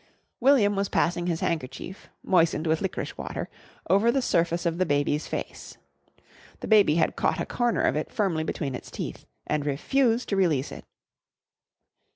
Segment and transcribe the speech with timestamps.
[0.39, 3.47] William was passing his handkerchief, moistened with licorice water,
[3.87, 5.77] over the surface of the baby's face.
[6.61, 10.35] The baby had caught a corner of it firmly between its teeth and refused to
[10.35, 10.85] release it.